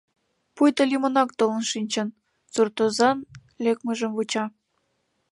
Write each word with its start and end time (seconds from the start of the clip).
Пуйто 0.55 0.81
лӱмынак 0.89 1.29
толын 1.39 1.63
шинчын, 1.71 2.07
суртозан 2.53 3.17
лекмыжым 3.63 4.11
вуча. 4.17 4.45